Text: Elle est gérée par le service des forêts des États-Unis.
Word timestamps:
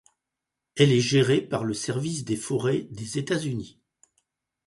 Elle 0.77 0.91
est 0.93 0.99
gérée 0.99 1.41
par 1.41 1.63
le 1.63 1.75
service 1.75 2.25
des 2.25 2.35
forêts 2.35 2.87
des 2.89 3.19
États-Unis. 3.19 3.79